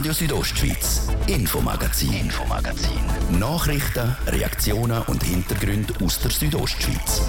[0.00, 3.02] Radio Südostschweiz, Infomagazin, Infomagazin.
[3.38, 7.28] Nachrichten, Reaktionen und Hintergründe aus der Südostschweiz.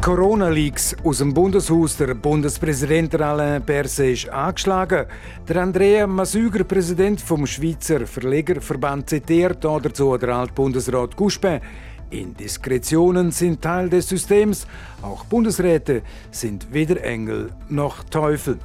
[0.00, 1.98] Corona-Leaks aus dem Bundeshaus.
[1.98, 5.04] Der Bundespräsident Alain Berset ist angeschlagen.
[5.46, 11.60] Der Andrea Masüger, Präsident vom Schweizer Verlegerverband, zitiert dazu der Altbundesrat Guspin.
[12.10, 14.66] Indiskretionen sind Teil des Systems.
[15.02, 18.58] Auch Bundesräte sind weder Engel noch Teufel.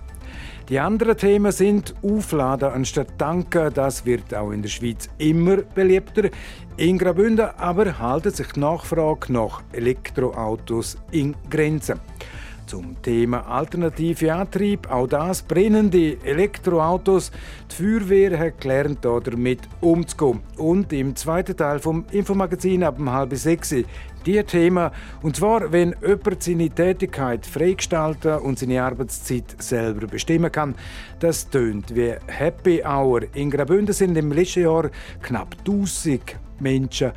[0.70, 3.72] Die anderen Themen sind Aufladen anstatt Tanken.
[3.72, 6.30] Das wird auch in der Schweiz immer beliebter.
[6.78, 12.00] In Graubünden aber haltet sich die Nachfrage nach Elektroautos in Grenzen.
[12.66, 17.32] Zum Thema alternative Antrieb, auch das brennende Elektroautos.
[17.72, 20.42] Die Feuerwehr hat gelernt, damit umzugehen.
[20.58, 23.74] Und im zweiten Teil vom Infomagazin ab um halb sechs
[24.26, 24.92] die Thema.
[25.22, 30.76] Und zwar, wenn jemand seine Tätigkeit freigestalten und seine Arbeitszeit selber bestimmen kann.
[31.20, 33.22] Das tönt wie Happy Hour.
[33.36, 34.90] In Graubünden sind im letzten Jahr
[35.22, 37.12] knapp 1000 Menschen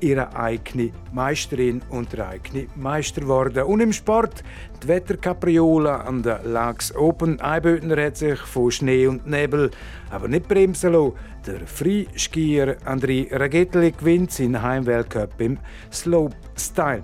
[0.00, 3.64] ihre eigene Meisterin und der eigene Meister geworden.
[3.64, 4.42] Und im Sport,
[4.82, 9.70] die Wetterkapriola an der Lags Open Einbötner hat sich von Schnee und Nebel
[10.10, 11.12] aber nicht bremsen lassen.
[11.46, 15.58] Der Freiskier André Ragetli gewinnt seinen Heimweltcup im
[15.92, 17.02] Slopestyle.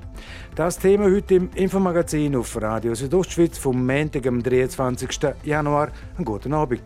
[0.54, 5.10] Das Thema heute im Infomagazin auf Radio Südostschweiz vom Montag, am 23.
[5.44, 5.90] Januar.
[6.16, 6.82] Einen guten Abend.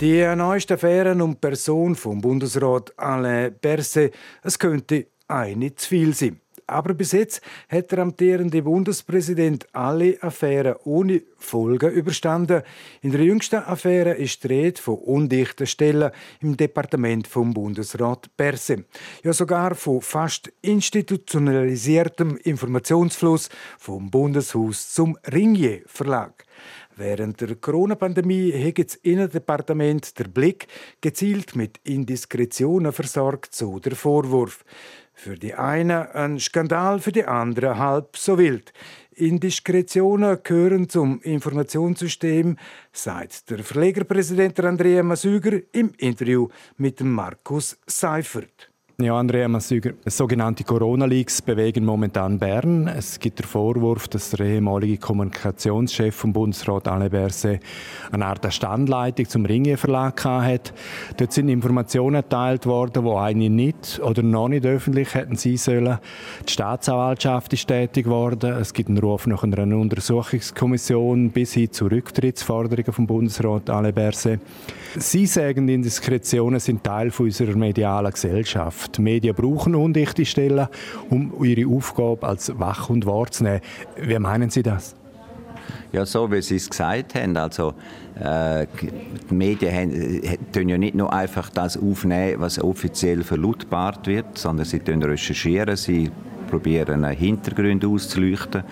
[0.00, 6.40] Die neuesten Affären die Person vom Bundesrat Alain Berset, es könnte eine zu viel sein.
[6.66, 12.62] Aber bis jetzt hat der amtierende Bundespräsident alle Affären ohne Folgen überstanden.
[13.02, 18.86] In der jüngsten Affäre ist die Rede von undichten Stellen im Departement vom Bundesrat Berse.
[19.22, 23.48] Ja, sogar von fast institutionalisiertem Informationsfluss
[23.78, 26.44] vom Bundeshaus zum Ringier Verlag.
[26.96, 30.68] Während der Corona-Pandemie hat das Innendepartement der Blick
[31.00, 34.64] gezielt mit Indiskretionen versorgt, so der Vorwurf.
[35.12, 38.72] Für die einen ein Skandal, für die anderen halb so wild.
[39.12, 42.56] Indiskretionen gehören zum Informationssystem,
[42.92, 48.73] sagt der Verlegerpräsident Andrea Masüger im Interview mit Markus Seifert.
[49.02, 52.86] Ja, Andrea Massüger, sogenannte Corona-Leaks bewegen momentan Bern.
[52.86, 57.60] Es gibt den Vorwurf, dass der ehemalige Kommunikationschef vom Bundesrat Alain Berset
[58.12, 60.72] eine Art Standleitung zum Ringier Verlag hat.
[61.16, 65.98] Dort sind Informationen erteilt worden, die eigentlich nicht oder noch nicht öffentlich hätten sein sollen.
[66.46, 68.52] Die Staatsanwaltschaft ist tätig geworden.
[68.52, 74.38] Es gibt einen Ruf nach einer Untersuchungskommission bis hin zu Rücktrittsforderungen vom Bundesrat Alain Berset.
[74.96, 78.83] Sie sagen, Indiskretionen sind Teil unserer medialen Gesellschaft.
[78.88, 80.68] Die Medien brauchen undichte Stellen,
[81.10, 83.60] um ihre Aufgabe als wach und wahr zu nehmen.
[83.96, 84.94] Wie meinen Sie das?
[85.92, 87.36] Ja, so wie Sie es gesagt haben.
[87.36, 87.74] Also,
[88.18, 88.66] äh,
[89.30, 94.66] die Medien haben, tun ja nicht nur einfach das aufnehmen, was offiziell verlautbart wird, sondern
[94.66, 96.10] sie recherchieren, sie
[96.50, 98.64] probieren Hintergründe auszuleuchten.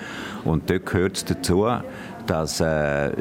[0.44, 1.66] Und dort gehört es dazu,
[2.26, 3.12] dass, äh,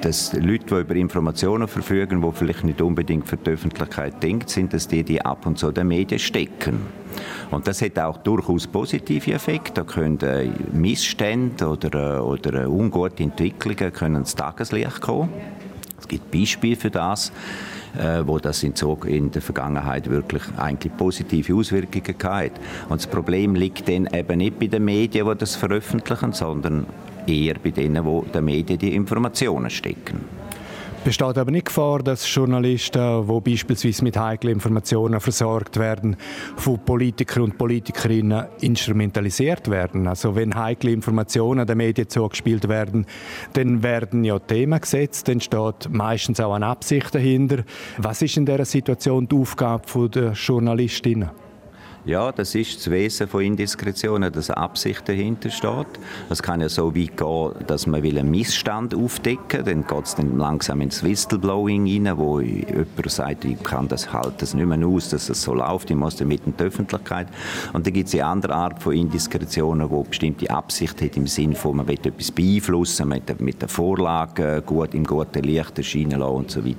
[0.00, 4.72] dass Leute, die über Informationen verfügen, die vielleicht nicht unbedingt für die Öffentlichkeit denkt sind,
[4.72, 6.80] dass die die ab und zu den Medien stecken.
[7.50, 9.72] Und das hat auch durchaus positive Effekte.
[9.72, 15.30] Da können äh, Missstände oder, äh, oder äh, ungute Entwicklungen können ins Tageslicht kommen.
[15.98, 17.32] Es gibt Beispiele für das
[18.26, 18.74] wo das in,
[19.06, 22.60] in, der Vergangenheit wirklich eigentlich positive Auswirkungen hatte.
[22.90, 26.84] Und das Problem liegt dann eben nicht bei den Medien, die das veröffentlichen, sondern
[27.26, 30.20] eher bei denen, wo der Medien die Informationen stecken.
[31.06, 36.16] Besteht aber nicht Gefahr, dass Journalisten, die beispielsweise mit heiklen Informationen versorgt werden,
[36.56, 40.08] von Politikern und Politikerinnen instrumentalisiert werden.
[40.08, 43.06] Also wenn heikle Informationen den Medien zugespielt werden,
[43.52, 47.62] dann werden ja Themen gesetzt, dann steht meistens auch eine Absicht dahinter.
[47.98, 51.30] Was ist in dieser Situation die Aufgabe der Journalistinnen?
[52.06, 55.88] Ja, das ist das Wesen von Indiskretionen, dass eine Absicht dahinter steht.
[56.30, 59.74] Es kann ja so weit gehen, dass man will einen Missstand aufdecken will.
[59.74, 64.40] Dann geht es dann langsam ins Whistleblowing rein, wo jemand sagt, ich kann das halt
[64.40, 67.26] das nicht mehr aus, dass es so läuft, ich muss damit in die Öffentlichkeit.
[67.72, 71.56] Und dann gibt es eine andere Art von Indiskretionen, wo bestimmte Absicht hat im Sinne
[71.56, 76.36] von, man will etwas beeinflussen, man mit der Vorlage gut, im guten Licht erscheinen lassen
[76.36, 76.76] und so weiter.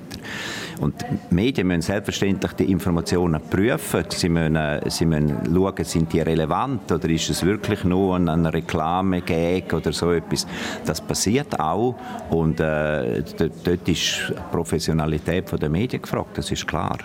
[0.80, 4.04] Und die Medien müssen selbstverständlich die Informationen prüfen.
[4.08, 4.56] Sie müssen,
[4.88, 10.12] sie müssen schauen, sind die relevant oder ist es wirklich nur ein Reklame-Gag oder so
[10.12, 10.46] etwas.
[10.84, 11.94] Das passiert auch
[12.30, 16.98] und äh, dort ist Professionalität der Medien gefragt, das ist klar.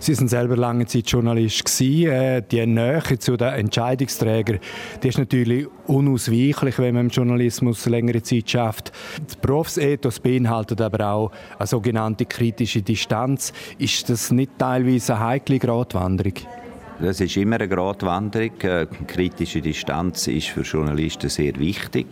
[0.00, 2.10] Sie sind selber lange Zeit Journalist gewesen.
[2.10, 4.60] Äh, die Nähe zu den Entscheidungsträgern,
[5.02, 8.92] die ist natürlich unausweichlich, wenn man im Journalismus längere Zeit schafft.
[9.26, 13.52] Das Berufsethos beinhaltet aber auch eine sogenannte kritische Distanz.
[13.78, 16.34] Ist das nicht teilweise eine heikle Gratwanderung?
[17.00, 18.60] Das ist immer eine Gratwanderung.
[18.62, 22.06] Äh, kritische Distanz ist für Journalisten sehr wichtig.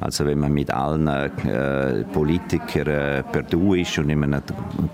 [0.00, 4.42] Also wenn man mit allen äh, Politikern äh, per Du ist und in einem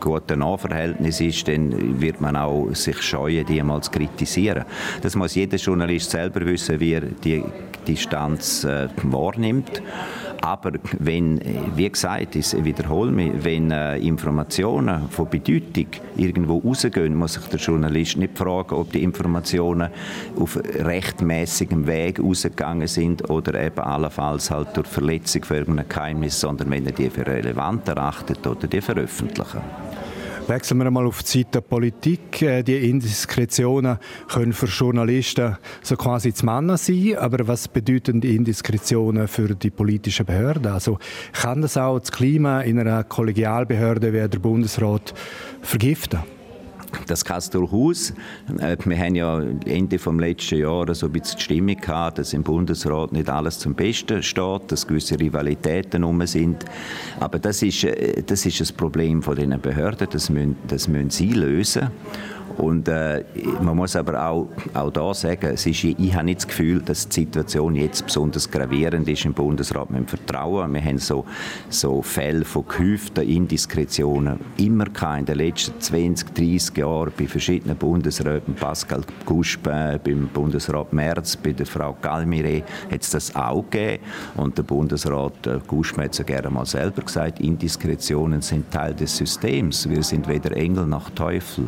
[0.01, 4.65] guten Nahverhältnis ist, dann wird man auch sich scheuen, die mal zu kritisieren.
[5.03, 7.45] Das muss jeder Journalist selber wissen, wie er die
[7.87, 9.81] Distanz äh, wahrnimmt.
[10.41, 11.41] Aber wenn,
[11.77, 15.87] wie gesagt, ich wiederhole mich, wenn äh, Informationen von Bedeutung
[16.17, 19.91] irgendwo rausgehen, muss sich der Journalist nicht fragen, ob die Informationen
[20.39, 26.71] auf rechtmäßigem Weg rausgegangen sind oder eben allenfalls halt durch Verletzung von irgendeinem Geheimnis, sondern
[26.71, 29.61] wenn er die für relevant erachtet oder die veröffentlichen.
[30.49, 32.41] Wechseln wir einmal auf die Seite der Politik.
[32.41, 33.99] Äh, die Indiskretionen
[34.29, 39.71] können für Journalisten so quasi zu Männer sein, aber was bedeuten die Indiskretionen für die
[39.71, 40.71] politischen Behörden?
[40.71, 40.99] Also
[41.33, 45.15] kann das auch das Klima in einer Kollegialbehörde wie der Bundesrat
[45.63, 46.36] vergiften?
[47.07, 48.13] Das durchaus.
[48.59, 52.33] Äh, wir haben ja Ende des letzten Jahres so ein bisschen die Stimmung gehabt, dass
[52.33, 56.65] im Bundesrat nicht alles zum Besten steht, dass gewisse Rivalitäten rum sind.
[57.21, 60.09] Aber das ist, äh, das ist das Problem von den Behörden.
[60.11, 61.91] Das müssen, das müssen sie lösen.
[62.59, 63.25] Und äh,
[63.61, 67.09] man muss aber auch, auch da sagen, es ist, ich habe nicht das Gefühl, dass
[67.09, 70.73] die Situation jetzt besonders gravierend ist im Bundesrat mit dem Vertrauen.
[70.73, 71.25] Wir haben so,
[71.69, 77.77] so Fälle von gehäuften Indiskretionen immer gehabt in den letzten 20, 30 Jahren bei verschiedenen
[77.77, 84.03] Bundesräten, Pascal äh, beim Bundesrat Merz, bei der Frau Galmire hat es das auch gegeben.
[84.37, 89.17] Und der Bundesrat äh, hat es ja gerne mal selber gesagt, Indiskretionen sind Teil des
[89.17, 89.89] Systems.
[89.89, 91.67] Wir sind weder Engel noch Teufel.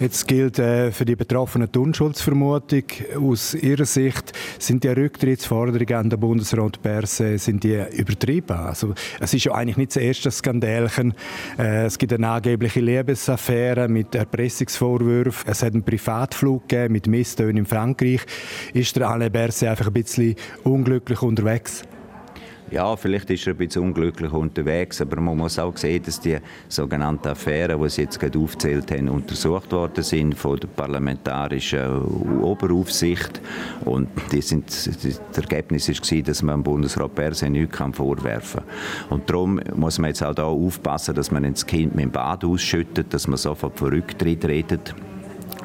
[0.00, 2.84] Jetzt gilt äh, für die Betroffenen die Unschuldsvermutung.
[3.20, 8.56] Aus Ihrer Sicht sind die Rücktrittsforderungen an den Bundesrat Berse sind die übertrieben?
[8.56, 11.14] Also, es ist ja eigentlich nicht das erste Skandälchen.
[11.58, 15.50] Äh, es gibt eine angebliche Liebesaffäre mit Erpressungsvorwürfen.
[15.50, 18.20] Es hat einen Privatflug gegeben mit Misstönen in Frankreich.
[18.74, 21.82] Ist der Alain Berse einfach ein bisschen unglücklich unterwegs?
[22.70, 26.36] Ja, vielleicht ist er ein bisschen unglücklich unterwegs, aber man muss auch sehen, dass die
[26.68, 33.40] sogenannten Affären, die Sie jetzt gerade aufgezählt haben, untersucht worden sind von der parlamentarischen Oberaufsicht
[33.86, 39.18] und die sind, das Ergebnis war, dass man dem Bundesrat Perse nichts vorwerfen kann.
[39.18, 42.44] Und darum muss man jetzt auch da aufpassen, dass man das Kind mit dem Bad
[42.44, 44.94] ausschüttet, dass man sofort von Rücktritt redet.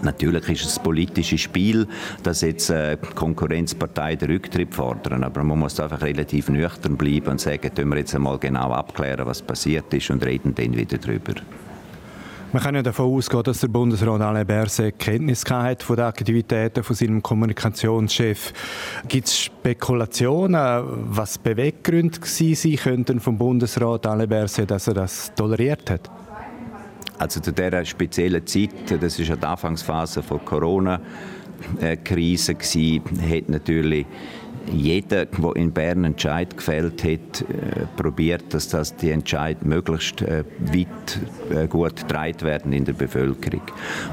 [0.04, 1.88] Natürlich ist es ein politisches Spiel,
[2.24, 7.42] dass jetzt äh, Konkurrenzparteien den Rücktritt fordern, aber man muss einfach relativ nüchtern bleiben und
[7.42, 11.34] sagen, können wir jetzt einmal genau abklären, was passiert ist und reden dann wieder darüber.
[12.52, 16.84] Man kann ja davon ausgehen, dass der Bundesrat Alain Berset Kenntnis hat von den Aktivitäten
[16.84, 18.54] von seinem Kommunikationschef.
[19.08, 20.84] Gibt es Spekulationen,
[21.16, 26.12] was Beweggründe gewesen sein könnten vom Bundesrat Alain Berset, dass er das toleriert hat?
[27.18, 28.70] Also zu dieser speziellen Zeit,
[29.00, 34.06] das ist ja die Anfangsphase der Corona-Krise, hat natürlich
[34.72, 37.10] jeder, der in Bern einen Entscheid gefällt hat,
[37.42, 41.20] äh, probiert, dass das die Entscheid möglichst äh, weit
[41.50, 43.62] äh, gut getragen werden in der Bevölkerung.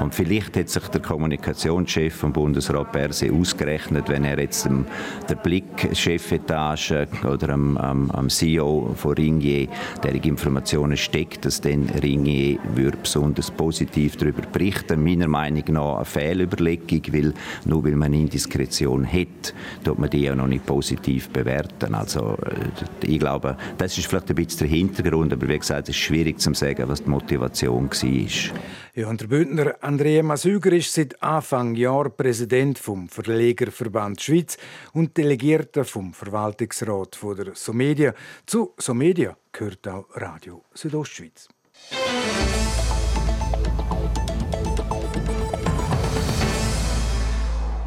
[0.00, 4.86] Und vielleicht hat sich der Kommunikationschef vom Bundesrat Perse ausgerechnet, wenn er jetzt dem,
[5.28, 9.68] der Blick Chefetage oder am, am, am CEO von Ringier
[10.02, 12.58] der Informationen steckt, dass dann Ringier
[13.02, 15.02] besonders positiv darüber berichten.
[15.02, 19.54] Meiner Meinung nach eine Fehlüberlegung, weil nur weil man Indiskretion hat,
[19.84, 21.94] tut man die ja noch nicht positiv bewerten.
[21.94, 25.96] Also äh, ich glaube, das ist vielleicht ein bisschen der Hintergrund, aber wie gesagt, es
[25.96, 28.56] ist schwierig zu sagen, was die Motivation war.
[28.94, 34.56] Ja, und der Bündner Andrea Masüger ist seit Anfang Jahr Präsident vom Verlegerverband Schweiz
[34.92, 38.14] und Delegierter vom Verwaltungsrat von der Somedia.
[38.46, 41.48] Zu Somedia gehört auch Radio Südostschweiz.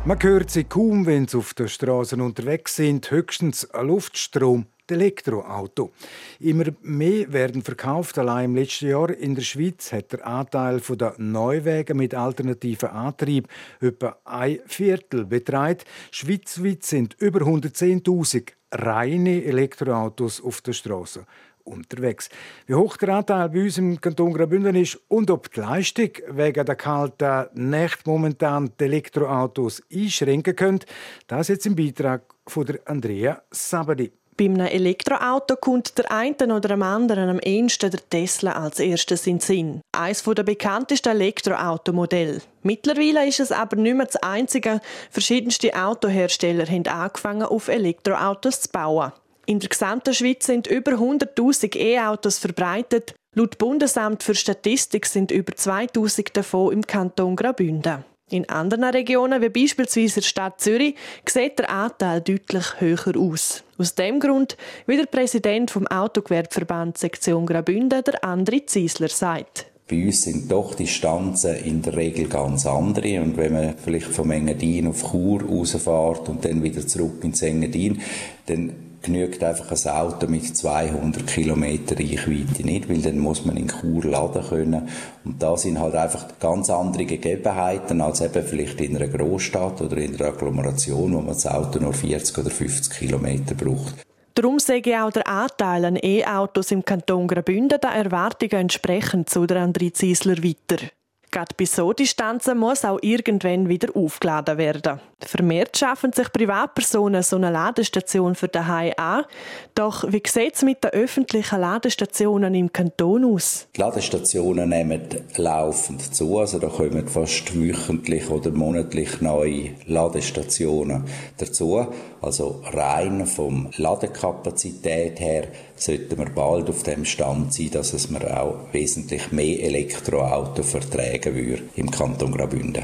[0.05, 5.93] Man hört sie kaum, wenn sie auf den Straßen unterwegs sind, höchstens ein Luftstrom, Elektroauto.
[6.41, 8.17] Immer mehr werden verkauft.
[8.17, 13.47] Allein im letzten Jahr in der Schweiz hat der Anteil der Neuwagen mit alternativen Antrieb
[13.79, 15.85] etwa ein Viertel beträgt.
[16.11, 21.25] Schweizweit sind über 110.000 reine Elektroautos auf der Straße
[21.63, 22.29] unterwegs.
[22.67, 26.65] Wie hoch der Anteil bei uns im Kanton Graubünden ist und ob die Leistung wegen
[26.65, 30.79] der kalten Nacht momentan die Elektroautos einschränken können,
[31.27, 34.11] das jetzt im Beitrag von Andrea Sabadi.
[34.35, 39.27] Bei einem Elektroauto kommt der einen oder dem anderen am ehesten der Tesla als erstes
[39.27, 39.81] in den Sinn.
[39.91, 42.41] Eines der bekanntesten Elektroautomodelle.
[42.63, 44.81] Mittlerweile ist es aber nicht mehr das einzige.
[45.11, 49.11] Verschiedenste Autohersteller haben angefangen, auf Elektroautos zu bauen.
[49.45, 53.13] In der gesamten Schweiz sind über 100.000 E-Autos verbreitet.
[53.35, 58.05] Laut Bundesamt für Statistik sind über 2.000 davon im Kanton Graubünden.
[58.29, 60.95] In anderen Regionen, wie beispielsweise der Stadt Zürich,
[61.27, 63.63] sieht der Anteil deutlich höher aus.
[63.77, 64.55] Aus dem Grund,
[64.87, 69.65] wie der Präsident vom Autogewerbverband Sektion Graubünden, der André Ziesler, sagt.
[69.89, 73.21] Bei uns sind doch die Distanzen in der Regel ganz andere.
[73.21, 78.01] Und wenn man vielleicht vom Engadin auf Chur rausfährt und dann wieder zurück ins Engadin,
[78.45, 78.73] dann
[79.03, 84.03] genügt einfach ein Auto mit 200 Kilometer Reichweite nicht, weil dann muss man in Chur
[84.05, 84.89] laden können.
[85.23, 89.97] Und da sind halt einfach ganz andere Gegebenheiten als eben vielleicht in einer Großstadt oder
[89.97, 93.95] in einer Agglomeration, wo man das Auto nur 40 oder 50 Kilometer braucht.
[94.35, 99.57] Darum sage auch der Anteil an E-Autos im Kanton Graubünden der Erwartungen entsprechend zu der
[99.57, 100.87] André Ziesler weiter.
[101.33, 104.99] Gerade bei so Distanzen muss auch irgendwann wieder aufgeladen werden.
[105.19, 109.25] Vermehrt schaffen sich Privatpersonen so eine Ladestation für daheim an.
[109.73, 113.67] Doch wie sieht es mit den öffentlichen Ladestationen im Kanton aus?
[113.75, 115.01] Die Ladestationen nehmen
[115.37, 116.37] laufend zu.
[116.37, 121.05] Also da kommen fast wöchentlich oder monatlich neue Ladestationen
[121.37, 121.87] dazu.
[122.21, 125.47] Also rein vom Ladekapazität her
[125.83, 131.35] sollten wir bald auf dem Stand sein, dass es mir auch wesentlich mehr Elektroauto verträgen
[131.35, 132.83] würde im Kanton Graubünden.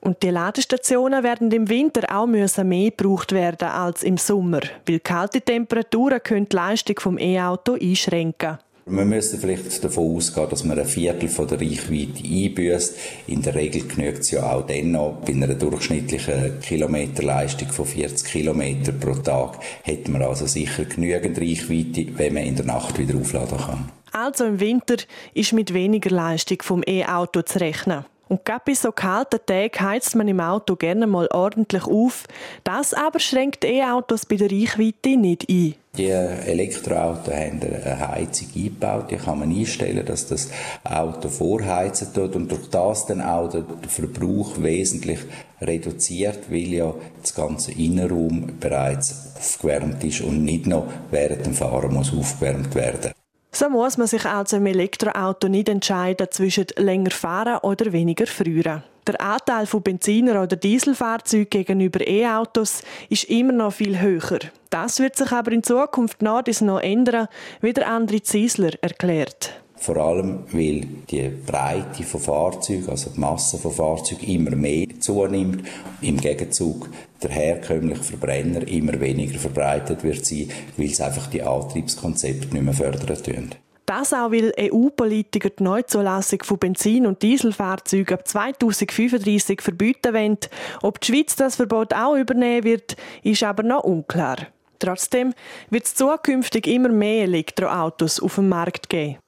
[0.00, 5.00] Und die Ladestationen werden im Winter auch müssen mehr gebraucht werden als im Sommer, weil
[5.00, 8.58] kalte Temperaturen können die Leistung vom E-Auto einschränken.
[8.86, 12.96] Wir müssen vielleicht davon ausgehen, dass man ein Viertel von der Reichweite einbüßt.
[13.28, 15.18] In der Regel genügt es ja auch dann noch.
[15.24, 22.06] Bei einer durchschnittlichen Kilometerleistung von 40 Kilometer pro Tag hätte man also sicher genügend Reichweite,
[22.16, 23.92] wenn man in der Nacht wieder aufladen kann.
[24.12, 24.96] Also im Winter
[25.34, 28.04] ist mit weniger Leistung vom E-Auto zu rechnen.
[28.30, 32.28] Und gerade bei so kalten Tagen heizt man im Auto gerne mal ordentlich auf.
[32.62, 35.74] Das aber schränkt E-Autos bei der Reichweite nicht ein.
[35.96, 40.48] Die Elektroautos haben eine Heizung eingebaut, die kann man einstellen, dass das
[40.84, 45.18] Auto vorheizen tut und durch das dann auch der Verbrauch wesentlich
[45.60, 51.92] reduziert, weil ja das ganze Innenraum bereits aufgewärmt ist und nicht noch während dem Fahren
[51.92, 53.10] muss aufgewärmt werden.
[53.52, 58.84] So muss man sich also im Elektroauto nicht entscheiden zwischen länger fahren oder weniger frieren.
[59.06, 64.38] Der Anteil von Benziner- oder Dieselfahrzeugen gegenüber E-Autos ist immer noch viel höher.
[64.68, 67.26] Das wird sich aber in Zukunft noch noch ändern,
[67.60, 69.59] wie der André Ziesler erklärt.
[69.80, 75.66] Vor allem, weil die Breite von Fahrzeugen, also die Masse von Fahrzeugen immer mehr zunimmt.
[76.02, 76.90] Im Gegenzug
[77.22, 82.74] der herkömmliche Verbrenner immer weniger verbreitet wird sein, weil es einfach die Antriebskonzepte nicht mehr
[82.74, 83.54] fördern tun.
[83.86, 90.38] Das auch, weil EU-Politiker die Neuzulassung von Benzin- und Dieselfahrzeugen ab 2035 verbieten wollen.
[90.82, 94.36] Ob die Schweiz das Verbot auch übernehmen wird, ist aber noch unklar.
[94.80, 95.34] Trotzdem
[95.68, 99.18] wird es zukünftig immer mehr Elektroautos auf dem Markt geben.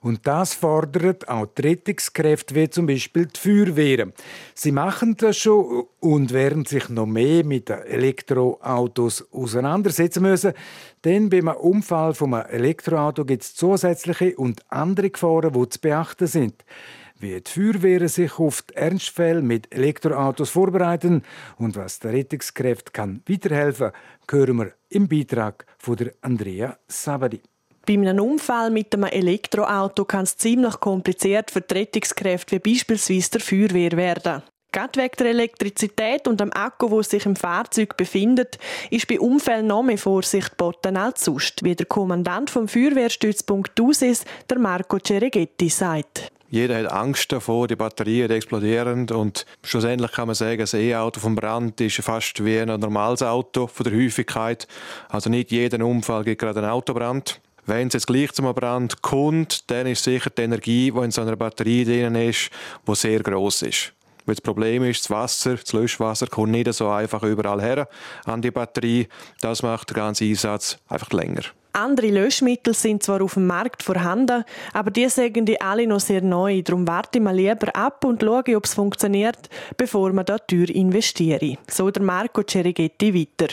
[0.00, 4.08] Und das fordert auch die Rettungskräfte, wie zum Beispiel die Feuerwehr.
[4.54, 10.52] Sie machen das schon und werden sich noch mehr mit Elektroautos auseinandersetzen müssen.
[11.04, 16.26] Denn beim Unfall von einem Elektroauto gibt es zusätzliche und andere Gefahren, die zu beachten
[16.26, 16.64] sind
[17.18, 21.22] wie die Feuerwehren sich auf die Ernstfälle mit Elektroautos vorbereiten
[21.58, 23.92] und was der Rettungskräfte kann weiterhelfen,
[24.30, 27.40] hören wir im Beitrag von Andrea Sabadi.
[27.86, 33.30] Bei einem Unfall mit einem Elektroauto kann es ziemlich kompliziert für die Rettungskräfte wie beispielsweise
[33.30, 34.42] der Feuerwehr werden.
[34.72, 38.58] Gerade wegen der Elektrizität und dem Akku, wo sich im Fahrzeug befindet,
[38.90, 44.24] ist bei Unfällen noch mehr Vorsicht geboten als sonst, wie der Kommandant vom Feuerwehrstützpunkt Dusis,
[44.50, 46.30] der Marco Cereghetti, sagt.
[46.56, 51.34] Jeder hat Angst davor, die Batterien explodieren und schlussendlich kann man sagen, ein E-Auto vom
[51.34, 54.66] Brand ist fast wie ein normales Auto von der Häufigkeit.
[55.10, 57.42] Also nicht jeden Unfall gibt gerade einen Autobrand.
[57.66, 61.20] Wenn es jetzt gleich zum Brand kommt, dann ist sicher die Energie, die in so
[61.20, 62.48] einer Batterie drin ist,
[62.88, 63.92] die sehr groß ist.
[64.24, 67.86] Weil das Problem ist, das Wasser, das Löschwasser kommt nicht so einfach überall her
[68.24, 69.08] an die Batterie.
[69.42, 71.42] Das macht den ganzen Einsatz einfach länger.
[71.76, 76.22] Andere Löschmittel sind zwar auf dem Markt vorhanden, aber die sagen die alle noch sehr
[76.22, 76.62] neu.
[76.62, 80.70] Darum warte ich mal lieber ab und schaue, ob es funktioniert, bevor man da teuer
[80.70, 81.58] investiere.
[81.68, 83.52] So der Marco Cerighetti weiter.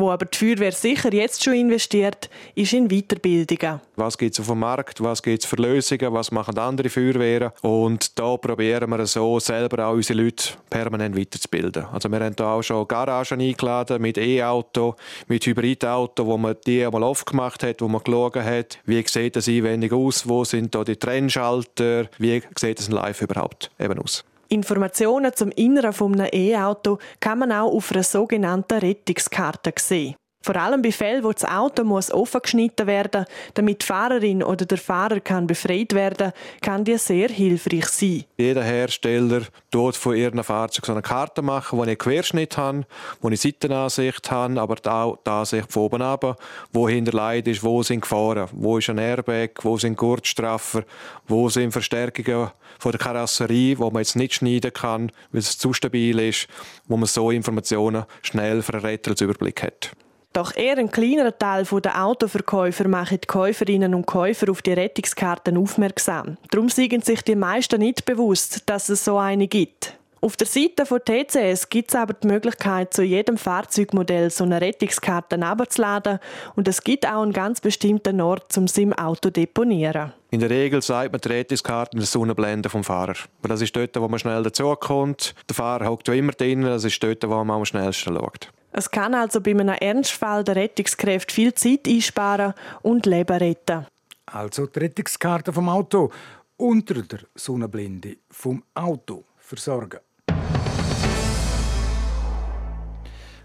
[0.00, 3.82] Wo aber die Feuerwehr sicher jetzt schon investiert, ist in Weiterbildungen.
[3.96, 7.50] Was gibt es auf dem Markt, was gibt es für Lösungen, was machen andere Feuerwehren
[7.60, 11.84] und da probieren wir so selber auch unsere Leute permanent weiterzubilden.
[11.92, 14.96] Also wir haben da auch schon Garagen eingeladen mit E-Auto,
[15.28, 19.48] mit Hybridauto, wo man die einmal aufgemacht hat, wo man geschaut hat, wie sieht das
[19.48, 24.24] einwendig aus, wo sind da die Trennschalter, wie sieht das live überhaupt eben aus.
[24.52, 30.16] Informationen zum Inneren eines E-Auto kann man auch auf einer sogenannten Rettungskarte sehen.
[30.42, 34.64] Vor allem bei Fällen, wo das Auto muss offen geschnitten werden damit die Fahrerin oder
[34.64, 36.32] der Fahrer kann befreit werden
[36.62, 38.24] kann die sehr hilfreich sein.
[38.38, 42.86] Jeder Hersteller tut von ihren Fahrzeug so eine Karte machen, wo ich einen Querschnitt habe,
[43.20, 46.40] wo ich Seitenansicht habe, aber auch die Ansicht von oben ab,
[46.72, 50.84] wo hinterlegt ist, wo sind Gefahren, wo ist ein Airbag, wo sind Gurtstraffer,
[51.28, 55.74] wo sind Verstärkungen von der Karosserie, wo man jetzt nicht schneiden kann, weil es zu
[55.74, 56.48] stabil ist,
[56.86, 59.90] wo man so Informationen schnell für einen Rettungsüberblick hat.
[60.32, 65.56] Doch eher ein kleinerer Teil der Autoverkäufer macht die Käuferinnen und Käufer auf die Rettungskarten
[65.56, 66.36] aufmerksam.
[66.50, 69.96] Darum sind sich die meisten nicht bewusst, dass es so eine gibt.
[70.22, 74.60] Auf der Seite von TCS gibt es aber die Möglichkeit, zu jedem Fahrzeugmodell so eine
[74.60, 76.18] Rettungskarte abzuladen
[76.56, 80.12] und es gibt auch einen ganz bestimmten Ort, um sie im Auto deponieren.
[80.30, 83.14] In der Regel sagt man die Rettungskarte in der Sonnenblende vom Fahrer.
[83.42, 85.34] Das ist dort, wo man schnell dazukommt.
[85.48, 88.52] Der Fahrer hockt immer drin, das ist dort, wo man am schnellsten schaut.
[88.72, 93.86] Es kann also bei einem Ernstfall der Rettungskräfte viel Zeit einsparen und Leben retten.
[94.26, 96.10] Also die Rettungskarte vom Auto
[96.56, 100.00] unter der Sonnenblende vom Auto versorgen.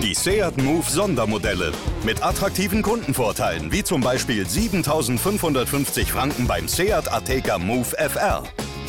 [0.02, 1.70] Die Seat Move Sondermodelle
[2.02, 8.42] mit attraktiven Kundenvorteilen wie zum Beispiel 7.550 Franken beim Seat Ateca Move FR.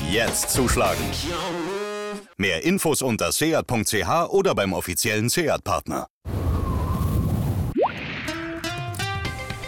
[0.10, 1.06] Jetzt zuschlagen.
[2.38, 6.08] Mehr Infos unter seat.ch oder beim offiziellen Seat-Partner.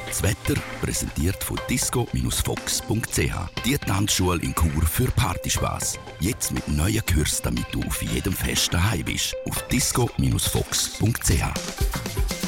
[0.08, 3.34] Das Wetter präsentiert von disco-fox.ch.
[3.66, 5.98] Die Tanzschule in Chur für Partyspaß.
[6.20, 9.36] Jetzt mit neuen Kurs, damit du auf jedem Fest daheim bist.
[9.50, 12.43] Auf disco-fox.ch.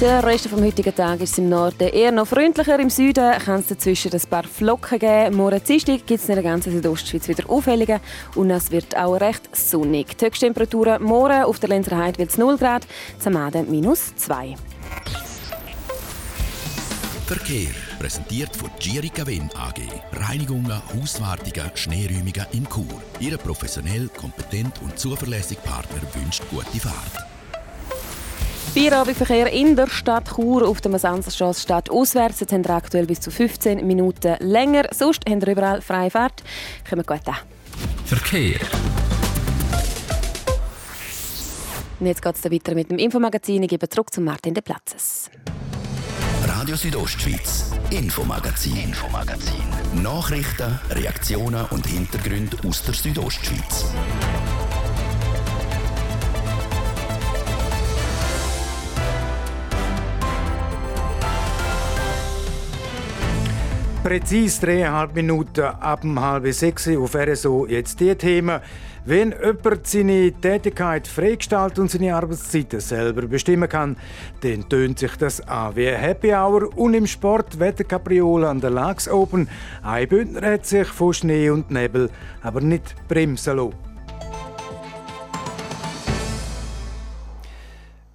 [0.00, 2.80] Der Rest vom heutigen Tag ist im Norden eher noch freundlicher.
[2.80, 5.36] Im Süden kann es dazwischen ein paar Flocken geben.
[5.36, 8.00] Morgen Dienstag gibt es in der ganzen Südostschweiz wieder Aufhellungen
[8.34, 10.16] und es wird auch recht sonnig.
[10.16, 12.86] Die Höchsttemperaturen morgen auf der Lenzer Heide wird es 0 Grad,
[13.18, 14.54] Zamaden minus 2.
[17.26, 19.82] Verkehr präsentiert von Girica Wind AG.
[20.14, 23.02] Reinigungen, Hauswartungen, Schneeräumungen in Chur.
[23.20, 27.29] Ihre professionell, kompetent und zuverlässige Partner wünscht gute Fahrt.
[28.72, 32.38] Feierabendverkehr in der Stadt Chur auf der Masanzerstraße Stadt auswärts.
[32.38, 34.84] Jetzt haben wir aktuell bis zu 15 Minuten länger.
[34.92, 36.44] Sonst haben wir überall freie Fahrt.
[36.88, 37.34] Kommen gut an.
[38.04, 38.60] Verkehr.
[41.98, 43.64] Und jetzt geht es weiter mit dem Infomagazin.
[43.64, 45.30] Ich gebe zurück zu Martin de Platzes.
[46.46, 49.64] Radio Südostschweiz, Infomagazin, Infomagazin.
[50.00, 53.86] Nachrichten, Reaktionen und Hintergründe aus der Südostschweiz.
[64.02, 67.66] Präzise dreieinhalb Minuten ab um halb sechs auf RSO.
[67.66, 68.60] Jetzt die Themen.
[69.04, 73.96] Wenn jemand seine Tätigkeit freigestaltet und seine Arbeitszeiten selber bestimmen kann,
[74.40, 79.06] dann tönt sich das an wie Happy Hour und im Sport Wetterkapriolen an der Lags
[79.06, 79.48] Open.
[79.82, 82.08] Ein Bündner hat sich von Schnee und Nebel
[82.42, 83.89] aber nicht bremsen lassen.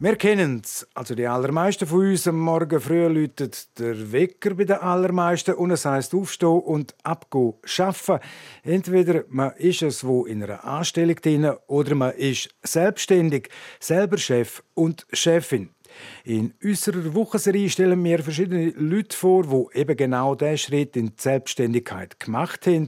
[0.06, 0.88] Wir kennen es.
[0.94, 5.72] Also die allermeisten von uns am Morgen früh läutet der Wecker bei den allermeisten und
[5.72, 8.20] es heisst aufstehen und abgehen, arbeiten.
[8.62, 14.62] Entweder man ist es wo in einer Anstellung drin oder man ist selbstständig, selber Chef
[14.76, 15.75] und Chefin.
[16.24, 21.14] In unserer Wochenserie stellen wir verschiedene Leute vor, die eben genau diesen Schritt in die
[21.18, 22.88] Selbstständigkeit gemacht haben.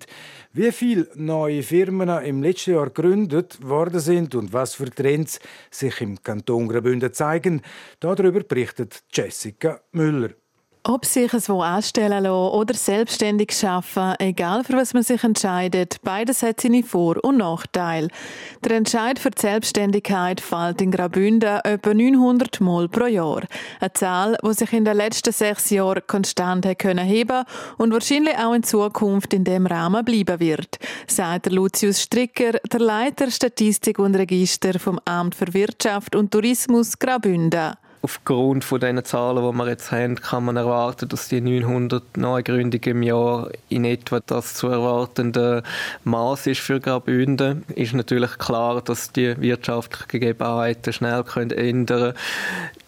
[0.54, 5.40] Wie viele neue Firmen im letzten Jahr gegründet worden sind und was für Trends
[5.70, 7.62] sich im Kanton Graubünden zeigen,
[8.00, 10.32] darüber berichtet Jessica Müller.
[10.90, 15.98] Ob sich es wo anstellen lassen oder selbstständig arbeiten, egal für was man sich entscheidet,
[16.02, 18.08] beides hat seine Vor- und Nachteile.
[18.64, 23.42] Der Entscheid für die Selbstständigkeit fällt in Graubünden etwa 900 Mal pro Jahr.
[23.82, 27.44] Eine Zahl, die sich in den letzten sechs Jahren konstant heben
[27.78, 33.30] und wahrscheinlich auch in Zukunft in dem Rahmen bleiben wird, sagt Lucius Stricker, der Leiter
[33.30, 37.74] Statistik und Register vom Amt für Wirtschaft und Tourismus Graubünden
[38.08, 42.98] aufgrund von den Zahlen, die wir jetzt haben, kann man erwarten, dass die 900 Neugründungen
[42.98, 45.62] im Jahr in etwa das zu erwartende
[46.06, 47.66] Maß ist für Graubünden.
[47.76, 52.14] Ist natürlich klar, dass die wirtschaftlichen Gegebenheiten schnell können ändern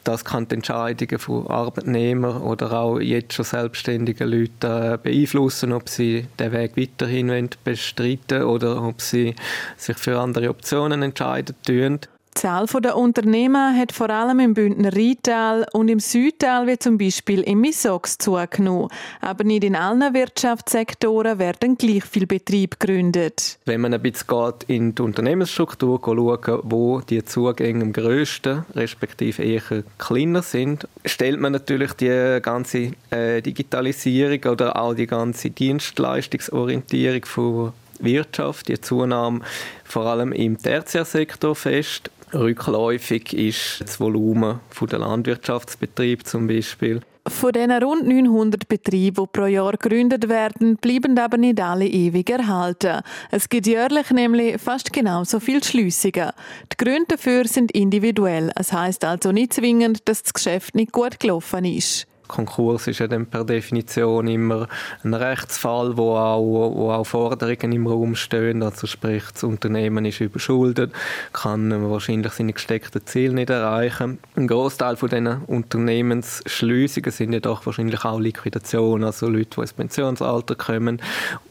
[0.06, 5.90] das kann die Entscheidungen von Arbeitnehmern oder auch jetzt schon selbstständigen Leuten äh, beeinflussen, ob
[5.90, 9.36] sie den Weg weiterhin bestreiten oder ob sie
[9.78, 12.00] sich für andere Optionen entscheiden tun.
[12.40, 16.98] Die Zahl der Unternehmen hat vor allem im Bündner Rheintal und im Südtal, wie zum
[16.98, 18.88] Beispiel im Misox, zugenommen.
[19.20, 23.60] Aber nicht in allen Wirtschaftssektoren werden gleich viele Betriebe gegründet.
[23.66, 29.44] Wenn man ein bisschen geht in die Unternehmensstruktur schaut, wo die Zugänge am grössten, respektive
[29.44, 37.26] eher kleiner sind, stellt man natürlich die ganze äh, Digitalisierung oder auch die ganze Dienstleistungsorientierung
[37.26, 39.42] von Wirtschaft, die Zunahme
[39.84, 42.10] vor allem im Tertiärsektor fest.
[42.34, 47.02] Rückläufig ist das Volumen der Landwirtschaftsbetriebe zum Beispiel.
[47.28, 52.30] Von diesen rund 900 Betrieben, die pro Jahr gegründet werden, bleiben aber nicht alle ewig
[52.30, 53.02] erhalten.
[53.30, 56.32] Es gibt jährlich nämlich fast genauso viele Schliessungen.
[56.72, 58.52] Die Gründe dafür sind individuell.
[58.56, 62.09] Es heißt also nicht zwingend, dass das Geschäft nicht gut gelaufen ist.
[62.30, 64.68] Konkurs ist ja dann per Definition immer
[65.04, 68.64] ein Rechtsfall, wo auch, wo auch Forderungen im Raum stehen.
[68.64, 70.94] Also sprich, das Unternehmen ist überschuldet,
[71.34, 74.20] kann wahrscheinlich seine gesteckten Ziele nicht erreichen.
[74.36, 79.74] Ein Großteil von diesen Unternehmensschliessungen sind ja doch wahrscheinlich auch Liquidationen, also Leute, die ins
[79.74, 81.02] Pensionsalter kommen,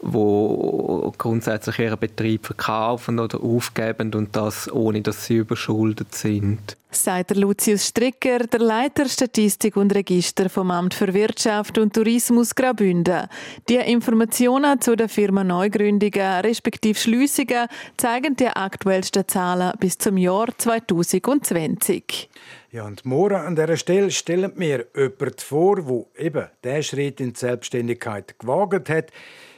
[0.01, 7.35] die grundsätzlich ihren Betrieb verkaufen oder aufgeben und das ohne, dass sie überschuldet sind sagt
[7.35, 13.27] Lucius Stricker, der Leiter Statistik und Register vom Amt für Wirtschaft und Tourismus Graubünden.
[13.67, 20.47] Die Informationen zu der Firma Neugründungen respektive Schliessungen zeigen die aktuellsten Zahlen bis zum Jahr
[20.57, 22.29] 2020.
[22.71, 27.33] Ja, und morgen an dieser Stelle stellen wir jemanden vor, der eben diesen Schritt in
[27.33, 29.11] die Selbstständigkeit gewagt hat.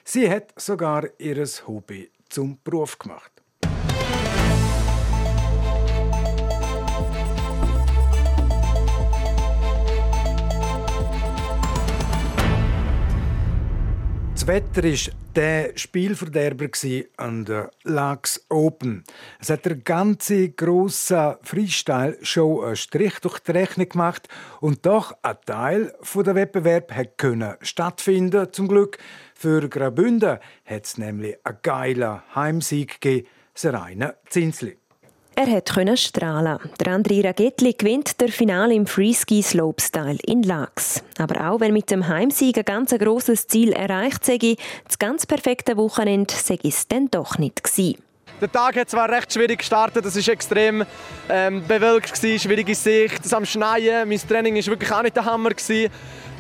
[0.04, 3.31] Sie hat sogar ihr Hobby zum Beruf gemacht.
[14.42, 16.66] Das Wetter war der Spielverderber
[17.18, 19.04] an der Lux Open.
[19.40, 24.28] Es hat der ganze grosse Freestyle-Show einen Strich durch die Rechnung gemacht
[24.60, 28.52] und doch ein Teil der Wettbewerb können stattfinden.
[28.52, 28.98] Zum Glück
[29.36, 34.81] für Graubünden hat es nämlich einen geilen Heimsieg gegeben, Serena Zinsli.
[35.36, 36.60] Er können strahlen.
[36.80, 41.04] Der André Ragetli gewinnt der Finale im Freeski Slopestyle in Lax.
[41.18, 44.38] Aber auch wenn mit dem Heimsieg ein ganz grosses Ziel erreicht sei,
[44.86, 47.98] das ganz perfekte Wochenende sei es dann doch nicht gewesen.
[48.42, 50.84] Der Tag hat zwar recht schwierig gestartet, es war extrem
[51.30, 55.26] ähm, bewölkt, gewesen, schwierige Sicht, es am Schneien, mein Training war wirklich auch nicht der
[55.26, 55.52] Hammer.
[55.52, 55.92] Gewesen.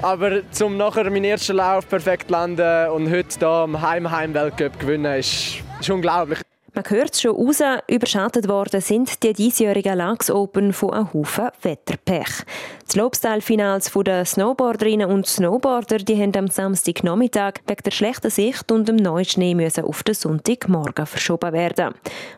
[0.01, 5.57] Aber zum nachher meinen ersten Lauf perfekt landen und heute hier am Heim-Heim-Weltcup gewinnen, ist,
[5.79, 6.39] ist unglaublich.
[6.73, 11.49] Man hört es schon raus, überschattet worden sind die diesjährigen Lux Open von einem Haufen
[11.63, 12.45] Wetterpech.
[12.85, 18.87] Das Slopestyle-Finals der Snowboarderinnen und Snowboarder die haben am Samstagnachmittag wegen der schlechten Sicht und
[18.87, 21.93] dem neuen Schnee müssen auf den Sonntagmorgen verschoben werden.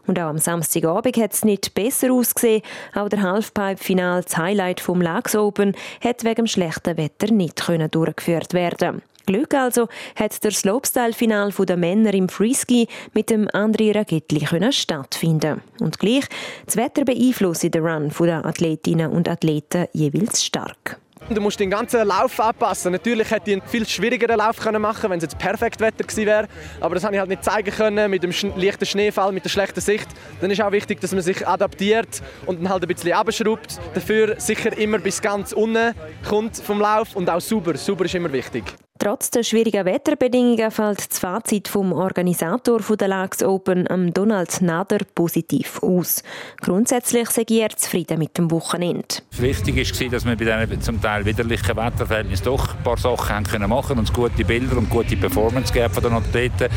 [0.07, 2.63] Und auch am Samstagabend hat es nicht besser ausgesehen.
[2.95, 8.55] Auch der Halfpipe-Final, das Highlight vom Lux Open, hat wegen dem schlechten Wetter nicht durchgeführt
[8.55, 9.03] werden.
[9.25, 15.99] Glück also hat der Slopestyle-Final der Männer im Freeski mit dem André Ragetli stattfinden Und
[15.99, 16.25] gleich,
[16.65, 20.99] das Wetter beeinflusst den Run der Athletinnen und Athleten jeweils stark.
[21.29, 22.91] Du musst den ganzen Lauf anpassen.
[22.91, 26.25] Natürlich hätte ich einen viel schwierigeren Lauf machen können, wenn es jetzt perfekt Wetter gewesen
[26.25, 26.47] wäre.
[26.81, 29.79] Aber das habe ich halt nicht zeigen können mit dem leichten Schneefall, mit der schlechten
[29.79, 30.07] Sicht.
[30.41, 33.79] Dann ist auch wichtig, dass man sich adaptiert und dann halt ein bisschen abschraubt.
[33.93, 35.93] Dafür sicher immer bis ganz unten
[36.27, 37.77] kommt vom Lauf und auch sauber.
[37.77, 38.65] Sauber ist immer wichtig.
[38.99, 45.83] Trotz der schwierigen Wetterbedingungen fällt das Fazit vom Organisator der Lux Open, Donald Nader, positiv
[45.83, 46.23] aus.
[46.61, 49.03] Grundsätzlich sei er zufrieden mit dem Wochenende.
[49.31, 53.69] Wichtig war, dass wir bei diesen zum Teil widerlichen Wetterverhältnissen doch ein paar Sachen können
[53.69, 56.69] machen und gute Bilder und gute Performance von den Athleten.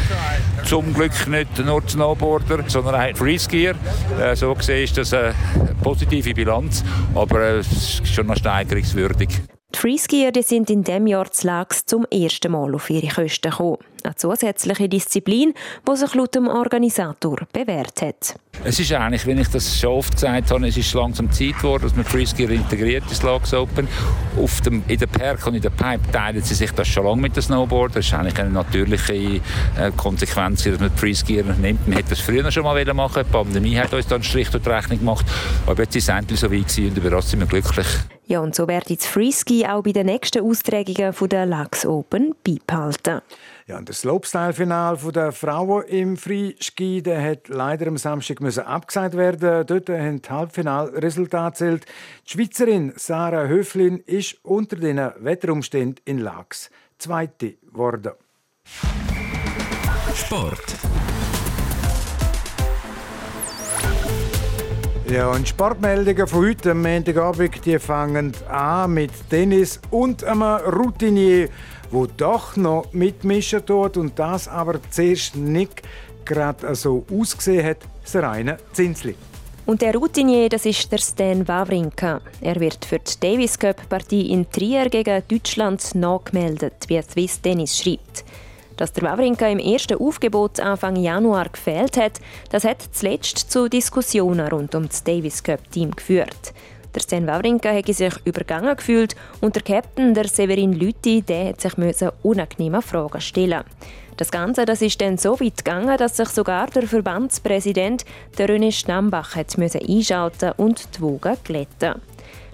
[0.65, 3.77] Zum Glück nicht nur Snowboarder, sondern auch Freeskier.
[4.21, 5.35] Äh, so gesehen ist das eine
[5.81, 6.83] positive Bilanz,
[7.15, 9.29] aber es ist schon noch steigerungswürdig.
[9.77, 11.47] Die Freeskier sind in diesem Jahr zu
[11.85, 13.77] zum ersten Mal auf ihre Kosten gekommen.
[14.07, 15.53] Eine zusätzliche Disziplin,
[15.89, 18.37] die sich laut dem Organisator bewährt hat.
[18.63, 21.83] Es ist eigentlich, wenn ich das schon oft gesagt habe, es ist langsam Zeit geworden,
[21.83, 23.89] dass man Freeskier integriert ins Lags Open.
[24.41, 27.21] Auf dem, in der Perk und in der Pipe teilen sie sich das schon lange
[27.21, 27.97] mit dem Snowboard.
[27.97, 29.41] Das ist eigentlich eine natürliche äh,
[29.97, 31.89] Konsequenz, dass man Freeskier nimmt.
[31.89, 34.71] Man hätte das früher schon mal machen Die Pandemie hat uns dann Strich durch die
[34.71, 35.27] Rechnung gemacht.
[35.67, 37.87] Aber jetzt ist es endlich so weit und überrascht sind wir glücklich.
[38.29, 43.21] Ja, und so wird das Freeski auch bei den nächsten Austragungen der Lux Open beibehalten.
[43.69, 49.17] Ja, und das Slopestyle-Final der Frauen im Freeski der hat leider am Samstag müssen abgesagt
[49.17, 49.67] werden.
[49.67, 51.87] Dort haben die Halbfinalresultate zählt.
[52.27, 58.13] Die Schweizerin Sarah Höflin ist unter den Wetterumständen in Lachs Zweite geworden.
[60.15, 60.77] Sport.
[65.09, 71.49] Ja, und Sportmeldungen von heute am Montagabend, die fangen an mit Tennis und einem Routinier,
[71.91, 75.83] wo doch noch mitmischen tut und das aber zuerst nicht
[76.25, 79.15] gerade so ausgesehen hat, das reine Zinsli.
[79.67, 82.21] Und der Routinier, das ist der Stan Wawrinka.
[82.41, 87.77] Er wird für die Davis Cup Partie in Trier gegen Deutschland nachgemeldet, wie Swiss Tennis
[87.77, 88.25] schreibt.
[88.77, 92.21] Dass der Wawrinka im ersten Aufgebot Anfang Januar gefehlt hat,
[92.51, 96.53] das hat zuletzt zu Diskussionen rund um das Davis Cup Team geführt.
[96.97, 101.61] Der Stan Wawrinka hätte sich übergangen gefühlt und der Captain, der Severin Lüthi, der hat
[101.61, 101.75] sich
[102.23, 103.65] unangenehme Fragen stellen
[104.17, 108.05] das Ganze das ist dann so weit gegangen, dass sich sogar der Verbandspräsident,
[108.39, 112.01] der René Stambach, hat einschalten und die Wogen glätten.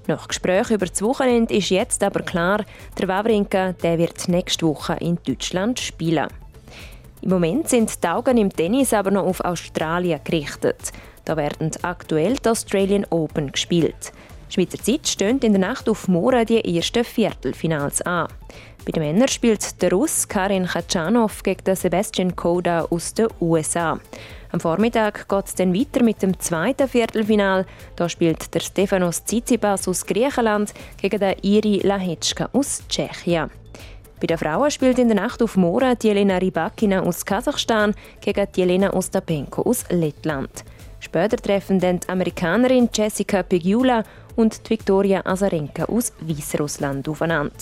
[0.09, 2.65] nach Gesprächen über das Wochenende ist jetzt aber klar,
[2.99, 6.27] der Wawrinka der wird nächste Woche in Deutschland spielen.
[7.21, 10.91] Im Moment sind die Augen im Tennis aber noch auf Australien gerichtet.
[11.25, 14.13] Da werden aktuell die Australian Open gespielt.
[14.53, 18.29] Schweizer Zeit stehen in der Nacht auf morgen die ersten Viertelfinals an.
[18.85, 23.99] Bei den Männern spielt der Russ Karin Khachanov gegen Sebastian Koda aus den USA.
[24.51, 27.65] Am Vormittag geht es dann weiter mit dem zweiten Viertelfinal.
[27.97, 33.49] Da spielt der Stefanos Tsitsipas aus Griechenland gegen den Iri Lahečka aus Tschechien.
[34.21, 38.47] Bei den Frauen spielt in der Nacht auf morgen die Jelena Rybakina aus Kasachstan gegen
[38.55, 40.63] die Ostapenko aus Lettland.
[41.03, 44.05] Später treffen dann die Amerikanerin Jessica Pegula
[44.37, 47.55] und Viktoria Azarenka aus Weißrussland aufeinander.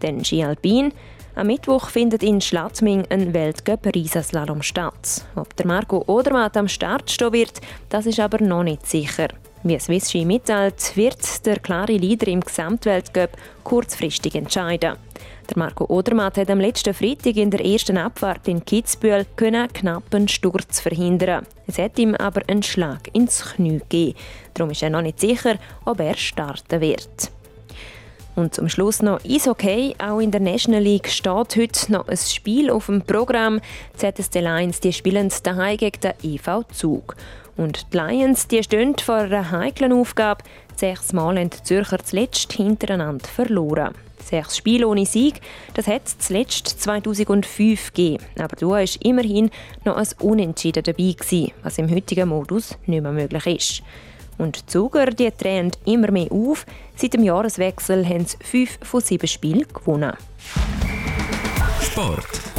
[0.00, 0.92] Dann Ski Alpin.
[1.34, 5.24] Am Mittwoch findet in Schladming ein Weltcup-Riesenslalom statt.
[5.34, 9.28] Ob der Marco Odermatt am Start stehen wird, das ist aber noch nicht sicher.
[9.62, 13.30] Wie Swiss Ski mitteilt, wird der klare Leader im Gesamtweltcup
[13.62, 14.96] kurzfristig entscheiden.
[15.52, 20.26] Der Marco Odermatt hat am letzten Freitag in der ersten Abfahrt in Kitzbühel einen knappen
[20.26, 21.44] Sturz verhindern.
[21.66, 24.18] Es hat ihm aber einen Schlag ins Knie gegeben.
[24.54, 27.30] Darum ist er noch nicht sicher, ob er starten wird.
[28.34, 29.94] Und zum Schluss noch Eishockey.
[29.98, 33.60] Auch in der National League steht heute noch ein Spiel auf dem Programm.
[34.00, 37.14] Die Lions die spielen daheim gegen den EV Zug.
[37.58, 40.44] Und die Lions die stehen vor einer heiklen Aufgabe.
[40.76, 43.94] Sechsmal haben die Zürcher zuletzt hintereinander verloren.
[44.22, 45.40] Sechs Spiele ohne Sieg,
[45.74, 48.24] das hat es zuletzt 2005 gegeben.
[48.38, 49.50] Aber da war immerhin
[49.84, 53.82] noch ein Unentschieden dabei, gewesen, was im heutigen Modus nicht mehr möglich ist.
[54.38, 56.66] Und die Zuger die drehen immer mehr auf.
[56.96, 60.12] Seit dem Jahreswechsel haben sie fünf von sieben Spielen gewonnen.
[61.80, 62.51] Sport.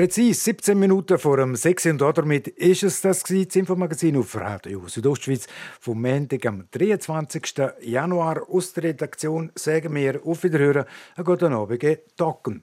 [0.00, 1.84] Präzise 17 Minuten vor dem 6.
[1.84, 5.46] und damit ist es das, das Infomagazin auf Radio Südostschweiz
[5.78, 7.42] vom Montag am 23.
[7.82, 9.52] Januar aus der Redaktion.
[9.54, 10.86] Sagen wir auf Wiederhören,
[11.16, 11.84] einen guten Abend,
[12.16, 12.62] Docken.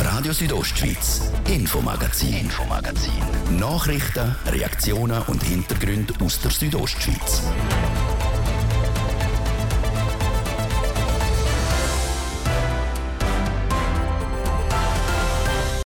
[0.00, 3.22] Radio Südostschweiz, Infomagazin, Infomagazin.
[3.60, 7.42] Nachrichten, Reaktionen und Hintergründe aus der Südostschweiz.